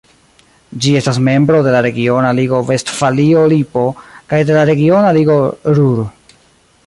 [0.85, 3.85] Ĝi estas membro de la regiona ligo Vestfalio-Lipo
[4.33, 5.41] kaj de la regiona ligo
[5.79, 6.01] Ruhr.